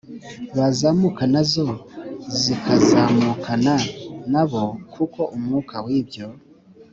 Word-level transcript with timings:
bazamuka 0.57 1.23
k 1.27 1.31
na 1.33 1.41
zo 1.51 1.67
zikazamukana 2.39 3.75
na 4.33 4.43
bo 4.49 4.63
kuko 4.93 5.19
umwuka 5.35 5.75
w 5.85 5.87
ibyo 5.99 6.27